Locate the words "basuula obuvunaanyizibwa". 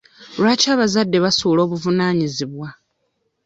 1.25-2.67